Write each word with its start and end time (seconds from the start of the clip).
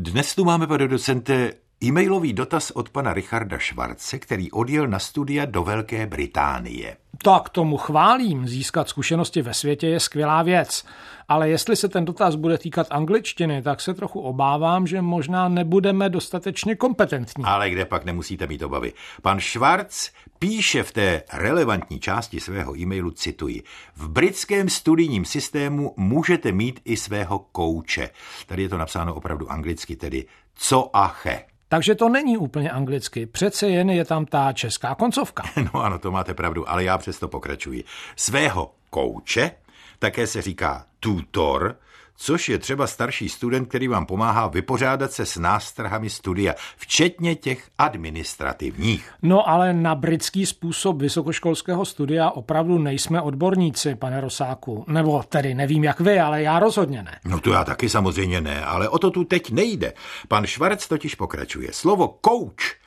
Dnes 0.00 0.34
tu 0.34 0.44
máme, 0.44 0.66
pane 0.66 0.88
docente, 0.88 1.52
e-mailový 1.84 2.32
dotaz 2.32 2.70
od 2.70 2.90
pana 2.90 3.14
Richarda 3.14 3.58
Švarce, 3.58 4.18
který 4.18 4.50
odjel 4.50 4.86
na 4.86 4.98
studia 4.98 5.44
do 5.44 5.64
Velké 5.64 6.06
Británie. 6.06 6.96
Tak 7.22 7.48
tomu 7.48 7.76
chválím. 7.76 8.48
Získat 8.48 8.88
zkušenosti 8.88 9.42
ve 9.42 9.54
světě 9.54 9.86
je 9.86 10.00
skvělá 10.00 10.42
věc. 10.42 10.84
Ale 11.28 11.48
jestli 11.48 11.76
se 11.76 11.88
ten 11.88 12.04
dotaz 12.04 12.34
bude 12.34 12.58
týkat 12.58 12.86
angličtiny, 12.90 13.62
tak 13.62 13.80
se 13.80 13.94
trochu 13.94 14.20
obávám, 14.20 14.86
že 14.86 15.02
možná 15.02 15.48
nebudeme 15.48 16.08
dostatečně 16.08 16.76
kompetentní. 16.76 17.44
Ale 17.44 17.70
kde 17.70 17.84
pak 17.84 18.04
nemusíte 18.04 18.46
mít 18.46 18.62
obavy. 18.62 18.92
Pan 19.22 19.40
Schwarz 19.40 20.10
píše 20.38 20.82
v 20.82 20.92
té 20.92 21.22
relevantní 21.32 22.00
části 22.00 22.40
svého 22.40 22.76
e-mailu, 22.78 23.10
cituji, 23.10 23.62
v 23.96 24.08
britském 24.08 24.68
studijním 24.68 25.24
systému 25.24 25.94
můžete 25.96 26.52
mít 26.52 26.80
i 26.84 26.96
svého 26.96 27.38
kouče. 27.38 28.10
Tady 28.46 28.62
je 28.62 28.68
to 28.68 28.78
napsáno 28.78 29.14
opravdu 29.14 29.52
anglicky, 29.52 29.96
tedy 29.96 30.26
co 30.54 30.96
a 30.96 31.08
che. 31.08 31.49
Takže 31.72 31.94
to 31.94 32.08
není 32.08 32.36
úplně 32.36 32.70
anglicky, 32.70 33.26
přece 33.26 33.68
jen 33.68 33.90
je 33.90 34.04
tam 34.04 34.26
ta 34.26 34.52
česká 34.52 34.94
koncovka. 34.94 35.42
No 35.74 35.82
ano, 35.82 35.98
to 35.98 36.10
máte 36.10 36.34
pravdu, 36.34 36.70
ale 36.70 36.84
já 36.84 36.98
přesto 36.98 37.28
pokračuji. 37.28 37.84
Svého 38.16 38.74
kouče 38.90 39.50
také 39.98 40.26
se 40.26 40.42
říká 40.42 40.86
tutor, 41.00 41.76
což 42.22 42.48
je 42.48 42.58
třeba 42.58 42.86
starší 42.86 43.28
student, 43.28 43.68
který 43.68 43.88
vám 43.88 44.06
pomáhá 44.06 44.46
vypořádat 44.46 45.12
se 45.12 45.26
s 45.26 45.36
nástrahami 45.36 46.10
studia, 46.10 46.54
včetně 46.76 47.34
těch 47.34 47.68
administrativních. 47.78 49.10
No 49.22 49.48
ale 49.48 49.72
na 49.72 49.94
britský 49.94 50.46
způsob 50.46 51.00
vysokoškolského 51.00 51.84
studia 51.84 52.30
opravdu 52.30 52.78
nejsme 52.78 53.20
odborníci, 53.20 53.94
pane 53.94 54.20
Rosáku. 54.20 54.84
Nebo 54.88 55.22
tedy 55.22 55.54
nevím 55.54 55.84
jak 55.84 56.00
vy, 56.00 56.20
ale 56.20 56.42
já 56.42 56.58
rozhodně 56.58 57.02
ne. 57.02 57.20
No 57.24 57.40
to 57.40 57.52
já 57.52 57.64
taky 57.64 57.88
samozřejmě 57.88 58.40
ne, 58.40 58.64
ale 58.64 58.88
o 58.88 58.98
to 58.98 59.10
tu 59.10 59.24
teď 59.24 59.50
nejde. 59.50 59.92
Pan 60.28 60.46
Švarc 60.46 60.88
totiž 60.88 61.14
pokračuje. 61.14 61.68
Slovo 61.72 62.18
coach 62.26 62.80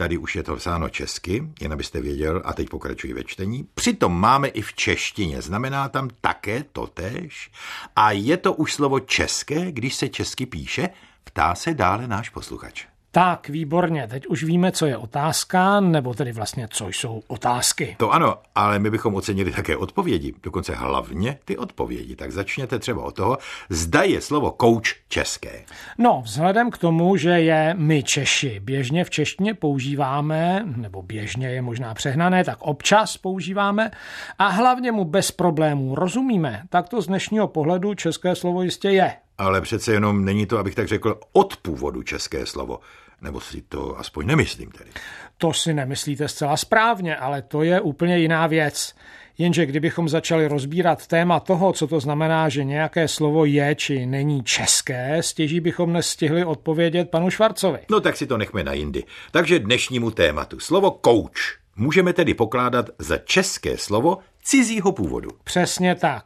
Tady 0.00 0.18
už 0.18 0.36
je 0.36 0.42
to 0.42 0.56
psáno 0.56 0.88
česky, 0.88 1.42
jen 1.60 1.72
abyste 1.72 2.00
věděl, 2.00 2.42
a 2.44 2.52
teď 2.52 2.68
pokračuji 2.68 3.12
ve 3.12 3.24
čtení. 3.24 3.66
Přitom 3.74 4.20
máme 4.20 4.48
i 4.48 4.62
v 4.62 4.72
češtině, 4.72 5.42
znamená 5.42 5.88
tam 5.88 6.10
také 6.20 6.64
totéž. 6.72 7.50
A 7.96 8.10
je 8.10 8.36
to 8.36 8.52
už 8.52 8.74
slovo 8.74 9.00
české, 9.00 9.72
když 9.72 9.94
se 9.94 10.08
česky 10.08 10.46
píše, 10.46 10.88
ptá 11.24 11.54
se 11.54 11.74
dále 11.74 12.06
náš 12.08 12.28
posluchač. 12.28 12.86
Tak, 13.12 13.48
výborně. 13.48 14.06
Teď 14.10 14.26
už 14.26 14.44
víme, 14.44 14.72
co 14.72 14.86
je 14.86 14.96
otázka, 14.96 15.80
nebo 15.80 16.14
tedy 16.14 16.32
vlastně, 16.32 16.68
co 16.70 16.88
jsou 16.88 17.22
otázky. 17.26 17.96
To 17.98 18.10
ano, 18.10 18.34
ale 18.54 18.78
my 18.78 18.90
bychom 18.90 19.14
ocenili 19.14 19.52
také 19.52 19.76
odpovědi, 19.76 20.34
dokonce 20.42 20.74
hlavně 20.74 21.38
ty 21.44 21.56
odpovědi. 21.56 22.16
Tak 22.16 22.32
začněte 22.32 22.78
třeba 22.78 23.02
od 23.02 23.14
toho, 23.14 23.38
zda 23.68 24.02
je 24.02 24.20
slovo 24.20 24.50
kouč 24.50 24.96
české. 25.08 25.64
No, 25.98 26.22
vzhledem 26.24 26.70
k 26.70 26.78
tomu, 26.78 27.16
že 27.16 27.30
je 27.30 27.74
my 27.78 28.02
Češi 28.02 28.60
běžně 28.60 29.04
v 29.04 29.10
češtině 29.10 29.54
používáme, 29.54 30.64
nebo 30.76 31.02
běžně 31.02 31.48
je 31.48 31.62
možná 31.62 31.94
přehnané, 31.94 32.44
tak 32.44 32.58
občas 32.60 33.16
používáme 33.16 33.90
a 34.38 34.48
hlavně 34.48 34.92
mu 34.92 35.04
bez 35.04 35.30
problémů 35.30 35.94
rozumíme, 35.94 36.62
tak 36.68 36.88
to 36.88 37.02
z 37.02 37.06
dnešního 37.06 37.48
pohledu 37.48 37.94
české 37.94 38.34
slovo 38.34 38.62
jistě 38.62 38.90
je. 38.90 39.16
Ale 39.40 39.60
přece 39.60 39.92
jenom 39.92 40.24
není 40.24 40.46
to, 40.46 40.58
abych 40.58 40.74
tak 40.74 40.88
řekl, 40.88 41.20
od 41.32 41.56
původu 41.56 42.02
české 42.02 42.46
slovo. 42.46 42.80
Nebo 43.20 43.40
si 43.40 43.62
to 43.62 43.98
aspoň 43.98 44.26
nemyslím 44.26 44.70
tedy. 44.70 44.90
To 45.38 45.52
si 45.52 45.74
nemyslíte 45.74 46.28
zcela 46.28 46.56
správně, 46.56 47.16
ale 47.16 47.42
to 47.42 47.62
je 47.62 47.80
úplně 47.80 48.18
jiná 48.18 48.46
věc. 48.46 48.94
Jenže 49.38 49.66
kdybychom 49.66 50.08
začali 50.08 50.48
rozbírat 50.48 51.06
téma 51.06 51.40
toho, 51.40 51.72
co 51.72 51.86
to 51.86 52.00
znamená, 52.00 52.48
že 52.48 52.64
nějaké 52.64 53.08
slovo 53.08 53.44
je 53.44 53.74
či 53.74 54.06
není 54.06 54.42
české, 54.44 55.22
stěží 55.22 55.60
bychom 55.60 55.92
nestihli 55.92 56.44
odpovědět 56.44 57.10
panu 57.10 57.30
Švarcovi. 57.30 57.78
No 57.90 58.00
tak 58.00 58.16
si 58.16 58.26
to 58.26 58.38
nechme 58.38 58.64
na 58.64 58.72
jindy. 58.72 59.04
Takže 59.30 59.58
dnešnímu 59.58 60.10
tématu. 60.10 60.60
Slovo 60.60 61.00
coach 61.04 61.59
můžeme 61.80 62.12
tedy 62.12 62.34
pokládat 62.34 62.86
za 62.98 63.18
české 63.18 63.76
slovo 63.76 64.18
cizího 64.42 64.92
původu. 64.92 65.30
Přesně 65.44 65.94
tak. 65.94 66.24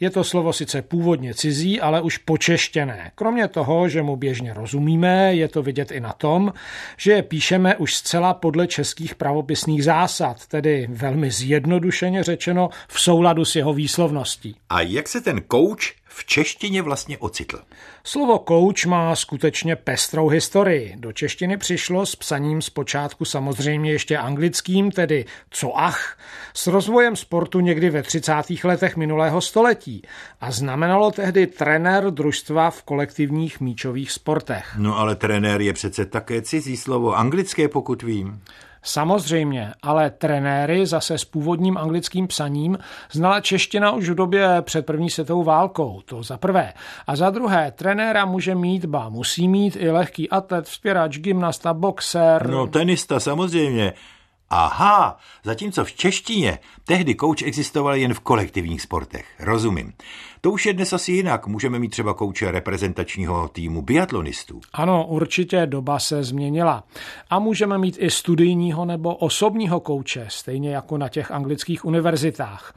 Je 0.00 0.10
to 0.10 0.24
slovo 0.24 0.52
sice 0.52 0.82
původně 0.82 1.34
cizí, 1.34 1.80
ale 1.80 2.00
už 2.00 2.18
počeštěné. 2.18 3.10
Kromě 3.14 3.48
toho, 3.48 3.88
že 3.88 4.02
mu 4.02 4.16
běžně 4.16 4.54
rozumíme, 4.54 5.34
je 5.34 5.48
to 5.48 5.62
vidět 5.62 5.90
i 5.90 6.00
na 6.00 6.12
tom, 6.12 6.52
že 6.96 7.12
je 7.12 7.22
píšeme 7.22 7.76
už 7.76 7.94
zcela 7.94 8.34
podle 8.34 8.66
českých 8.66 9.14
pravopisných 9.14 9.84
zásad, 9.84 10.46
tedy 10.46 10.86
velmi 10.90 11.30
zjednodušeně 11.30 12.22
řečeno 12.22 12.68
v 12.88 13.00
souladu 13.00 13.44
s 13.44 13.56
jeho 13.56 13.72
výslovností. 13.72 14.56
A 14.68 14.80
jak 14.80 15.08
se 15.08 15.20
ten 15.20 15.40
kouč 15.40 15.94
v 16.12 16.24
češtině 16.24 16.82
vlastně 16.82 17.18
ocitl? 17.18 17.60
Slovo 18.04 18.38
kouč 18.38 18.86
má 18.86 19.16
skutečně 19.16 19.76
pestrou 19.76 20.28
historii. 20.28 20.94
Do 20.96 21.12
češtiny 21.12 21.56
přišlo 21.56 22.06
s 22.06 22.16
psaním 22.16 22.62
zpočátku 22.62 23.24
samozřejmě 23.24 23.92
ještě 23.92 24.18
anglickým, 24.18 24.90
tedy 24.90 25.24
co 25.50 25.78
ach, 25.78 26.18
s 26.54 26.66
rozvojem 26.66 27.16
sportu 27.16 27.60
někdy 27.60 27.90
ve 27.90 28.02
30. 28.02 28.32
letech 28.64 28.96
minulého 28.96 29.40
století 29.40 30.02
a 30.40 30.50
znamenalo 30.50 31.10
tehdy 31.10 31.46
trenér 31.46 32.10
družstva 32.10 32.70
v 32.70 32.82
kolektivních 32.82 33.60
míčových 33.60 34.12
sportech. 34.12 34.74
No 34.78 34.98
ale 34.98 35.16
trenér 35.16 35.60
je 35.60 35.72
přece 35.72 36.06
také 36.06 36.42
cizí 36.42 36.76
slovo, 36.76 37.16
anglické 37.16 37.68
pokud 37.68 38.02
vím. 38.02 38.40
Samozřejmě, 38.82 39.72
ale 39.82 40.10
trenéry 40.10 40.86
zase 40.86 41.18
s 41.18 41.24
původním 41.24 41.78
anglickým 41.78 42.26
psaním 42.26 42.78
znala 43.12 43.40
čeština 43.40 43.92
už 43.92 44.08
v 44.08 44.14
době 44.14 44.48
před 44.60 44.86
první 44.86 45.10
světovou 45.10 45.44
válkou, 45.44 46.00
to 46.04 46.22
za 46.22 46.38
prvé. 46.38 46.72
A 47.06 47.16
za 47.16 47.30
druhé, 47.30 47.70
trenéra 47.70 48.24
může 48.24 48.54
mít, 48.54 48.84
ba 48.84 49.08
musí 49.08 49.48
mít 49.48 49.76
i 49.80 49.90
lehký 49.90 50.30
atlet, 50.30 50.64
vzpěrač, 50.64 51.18
gymnasta, 51.18 51.74
boxer. 51.74 52.50
No 52.50 52.66
tenista 52.66 53.20
samozřejmě. 53.20 53.92
Aha, 54.52 55.16
zatímco 55.44 55.84
v 55.84 55.92
češtině 55.92 56.58
tehdy 56.84 57.14
kouč 57.14 57.42
existoval 57.42 57.94
jen 57.94 58.14
v 58.14 58.20
kolektivních 58.20 58.82
sportech. 58.82 59.26
Rozumím. 59.38 59.92
To 60.40 60.50
už 60.50 60.66
je 60.66 60.72
dnes 60.72 60.92
asi 60.92 61.12
jinak. 61.12 61.46
Můžeme 61.46 61.78
mít 61.78 61.88
třeba 61.88 62.14
kouče 62.14 62.50
reprezentačního 62.50 63.48
týmu 63.48 63.82
biatlonistů. 63.82 64.60
Ano, 64.72 65.06
určitě 65.06 65.66
doba 65.66 65.98
se 65.98 66.22
změnila. 66.22 66.84
A 67.30 67.38
můžeme 67.38 67.78
mít 67.78 67.96
i 68.00 68.10
studijního 68.10 68.84
nebo 68.84 69.14
osobního 69.14 69.80
kouče, 69.80 70.26
stejně 70.28 70.70
jako 70.70 70.98
na 70.98 71.08
těch 71.08 71.30
anglických 71.30 71.84
univerzitách. 71.84 72.74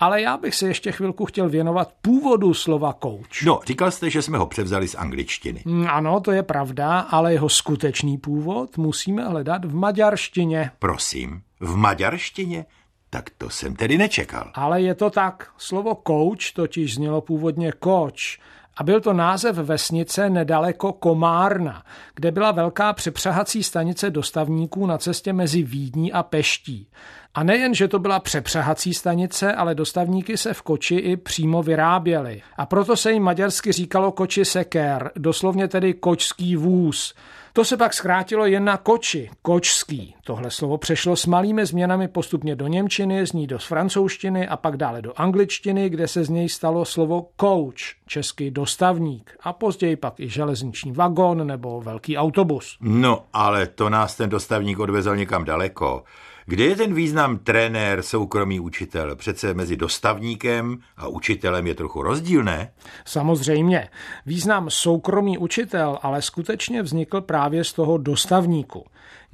Ale 0.00 0.22
já 0.22 0.36
bych 0.36 0.54
se 0.54 0.68
ještě 0.68 0.92
chvilku 0.92 1.24
chtěl 1.24 1.48
věnovat 1.48 1.92
původu 2.02 2.54
slova 2.54 2.92
kouč. 2.92 3.42
No, 3.44 3.60
říkal 3.66 3.90
jste, 3.90 4.10
že 4.10 4.22
jsme 4.22 4.38
ho 4.38 4.46
převzali 4.46 4.88
z 4.88 4.94
angličtiny. 4.94 5.62
Mm, 5.64 5.86
ano, 5.90 6.20
to 6.20 6.32
je 6.32 6.42
pravda, 6.42 7.00
ale 7.00 7.32
jeho 7.32 7.48
skutečný 7.48 8.18
původ 8.18 8.78
musíme 8.78 9.24
hledat 9.24 9.64
v 9.64 9.74
maďarštině. 9.74 10.70
Prosím, 10.78 11.15
v 11.60 11.76
maďarštině? 11.76 12.66
Tak 13.10 13.30
to 13.38 13.50
jsem 13.50 13.76
tedy 13.76 13.98
nečekal. 13.98 14.50
Ale 14.54 14.82
je 14.82 14.94
to 14.94 15.10
tak. 15.10 15.48
Slovo 15.58 15.94
kouč 15.94 16.50
totiž 16.50 16.94
znělo 16.94 17.20
původně 17.20 17.72
koč 17.72 18.38
a 18.76 18.82
byl 18.82 19.00
to 19.00 19.12
název 19.12 19.56
vesnice 19.56 20.30
nedaleko 20.30 20.92
Komárna, 20.92 21.82
kde 22.14 22.30
byla 22.30 22.52
velká 22.52 22.92
přepřahací 22.92 23.62
stanice 23.62 24.10
dostavníků 24.10 24.86
na 24.86 24.98
cestě 24.98 25.32
mezi 25.32 25.62
Vídní 25.62 26.12
a 26.12 26.22
Peští. 26.22 26.88
A 27.34 27.42
nejen, 27.42 27.74
že 27.74 27.88
to 27.88 27.98
byla 27.98 28.20
přepřahací 28.20 28.94
stanice, 28.94 29.52
ale 29.52 29.74
dostavníky 29.74 30.36
se 30.36 30.54
v 30.54 30.62
Koči 30.62 30.94
i 30.94 31.16
přímo 31.16 31.62
vyráběly. 31.62 32.42
A 32.56 32.66
proto 32.66 32.96
se 32.96 33.12
jim 33.12 33.22
maďarsky 33.22 33.72
říkalo 33.72 34.12
Koči 34.12 34.44
seker, 34.44 35.10
doslovně 35.16 35.68
tedy 35.68 35.94
kočský 35.94 36.56
vůz. 36.56 37.14
To 37.56 37.64
se 37.64 37.76
pak 37.76 37.94
zkrátilo 37.94 38.46
jen 38.46 38.64
na 38.64 38.76
koči, 38.76 39.30
kočský. 39.42 40.14
Tohle 40.24 40.50
slovo 40.50 40.78
přešlo 40.78 41.16
s 41.16 41.26
malými 41.26 41.66
změnami 41.66 42.08
postupně 42.08 42.56
do 42.56 42.66
Němčiny, 42.66 43.26
z 43.26 43.32
ní 43.32 43.46
do 43.46 43.58
francouzštiny 43.58 44.48
a 44.48 44.56
pak 44.56 44.76
dále 44.76 45.02
do 45.02 45.12
angličtiny, 45.16 45.90
kde 45.90 46.08
se 46.08 46.24
z 46.24 46.28
něj 46.28 46.48
stalo 46.48 46.84
slovo 46.84 47.28
coach, 47.40 47.96
český 48.06 48.50
dostavník 48.50 49.36
a 49.40 49.52
později 49.52 49.96
pak 49.96 50.20
i 50.20 50.28
železniční 50.28 50.92
vagon 50.92 51.46
nebo 51.46 51.80
velký 51.80 52.18
autobus. 52.18 52.76
No, 52.80 53.24
ale 53.32 53.66
to 53.66 53.88
nás 53.90 54.16
ten 54.16 54.30
dostavník 54.30 54.78
odvezl 54.78 55.16
někam 55.16 55.44
daleko. 55.44 56.04
Kde 56.48 56.64
je 56.64 56.76
ten 56.76 56.94
význam 56.94 57.38
trenér, 57.38 58.02
soukromý 58.02 58.60
učitel? 58.60 59.16
Přece 59.16 59.54
mezi 59.54 59.76
dostavníkem 59.76 60.78
a 60.96 61.08
učitelem 61.08 61.66
je 61.66 61.74
trochu 61.74 62.02
rozdíl, 62.02 62.44
ne? 62.44 62.72
Samozřejmě. 63.04 63.88
Význam 64.26 64.70
soukromý 64.70 65.38
učitel 65.38 65.98
ale 66.02 66.22
skutečně 66.22 66.82
vznikl 66.82 67.20
právě 67.20 67.64
z 67.64 67.72
toho 67.72 67.98
dostavníku. 67.98 68.84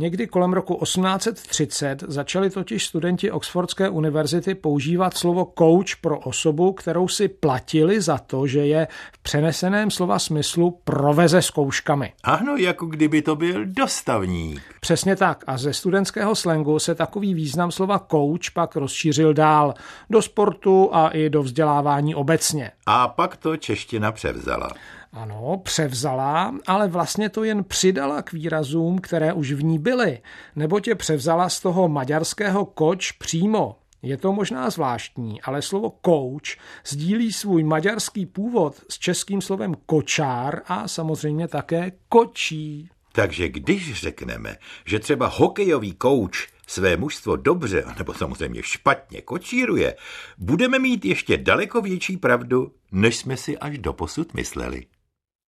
Někdy 0.03 0.27
kolem 0.27 0.53
roku 0.53 0.79
1830 0.83 2.05
začali 2.09 2.51
totiž 2.51 2.87
studenti 2.87 3.31
Oxfordské 3.31 3.89
univerzity 3.89 4.55
používat 4.55 5.17
slovo 5.17 5.53
coach 5.59 5.97
pro 6.01 6.19
osobu, 6.19 6.73
kterou 6.73 7.09
si 7.09 7.29
platili 7.29 8.01
za 8.01 8.19
to, 8.19 8.47
že 8.47 8.67
je 8.67 8.89
v 9.13 9.19
přeneseném 9.19 9.91
slova 9.91 10.19
smyslu 10.19 10.79
proveze 10.85 11.43
zkouškami. 11.43 12.13
Ano, 12.23 12.57
jako 12.57 12.87
kdyby 12.87 13.23
to 13.23 13.37
byl 13.37 13.65
dostavník. 13.65 14.63
Přesně 14.81 15.17
tak. 15.17 15.45
A 15.47 15.59
ze 15.59 15.73
studentského 15.73 16.35
slangu 16.35 16.79
se 16.79 16.95
takový 16.95 17.35
význam 17.35 17.73
slova 17.73 17.99
coach 18.11 18.51
pak 18.55 18.77
rozšířil 18.77 19.35
dál 19.35 19.75
do 20.11 20.23
sportu 20.23 20.91
a 20.93 21.09
i 21.09 21.31
do 21.31 21.43
vzdělávání 21.43 22.15
obecně. 22.15 22.71
A 22.87 23.09
pak 23.09 23.37
to 23.37 23.57
čeština 23.57 24.13
převzala. 24.13 24.69
Ano, 25.15 25.61
převzala, 25.63 26.55
ale 26.67 26.89
vlastně 26.89 27.29
to 27.29 27.45
jen 27.45 27.65
přidala 27.65 28.23
k 28.23 28.33
výrazům, 28.33 28.99
které 28.99 29.33
už 29.33 29.53
v 29.53 29.65
ní 29.65 29.79
byly, 29.79 29.92
nebo 30.57 30.81
tě 30.81 30.95
převzala 30.95 31.49
z 31.49 31.61
toho 31.61 31.89
maďarského 31.89 32.65
koč 32.65 33.13
přímo. 33.13 33.77
Je 34.03 34.17
to 34.17 34.33
možná 34.33 34.71
zvláštní, 34.71 35.43
ale 35.43 35.63
slovo 35.63 35.91
kouč 35.91 36.59
sdílí 36.87 37.33
svůj 37.33 37.65
maďarský 37.65 38.27
původ 38.27 38.75
s 38.89 38.99
českým 38.99 39.41
slovem 39.41 39.75
kočár 39.87 40.61
a 40.67 40.89
samozřejmě 40.89 41.49
také 41.49 41.93
kočí. 42.09 42.89
Takže 43.13 43.49
když 43.49 43.95
řekneme, 43.95 44.57
že 44.85 44.99
třeba 44.99 45.27
hokejový 45.27 45.93
kouč 45.93 46.49
své 46.67 46.97
mužstvo 46.97 47.37
dobře, 47.37 47.85
nebo 47.99 48.15
samozřejmě 48.15 48.63
špatně 48.63 49.21
kočíruje, 49.21 49.97
budeme 50.39 50.79
mít 50.79 51.05
ještě 51.05 51.37
daleko 51.37 51.81
větší 51.81 52.17
pravdu, 52.17 52.73
než 52.93 53.17
jsme 53.17 53.37
si 53.37 53.59
až 53.59 53.79
doposud 53.79 54.35
mysleli. 54.35 54.87